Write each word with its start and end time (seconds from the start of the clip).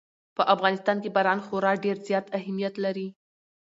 په 0.35 0.43
افغانستان 0.53 0.97
کې 1.03 1.13
باران 1.15 1.39
خورا 1.45 1.71
ډېر 1.85 1.97
زیات 2.07 2.25
اهمیت 2.39 2.75
لري. 2.85 3.07